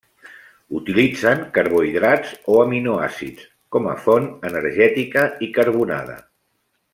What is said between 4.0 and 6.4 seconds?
font energètica i carbonada.